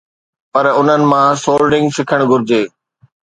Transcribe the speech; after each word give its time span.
پر 0.53 0.65
انهن 0.79 1.01
مان 1.11 1.27
سولڊرنگ 1.43 1.87
سکڻ 1.97 2.19
گهرجي. 2.29 2.61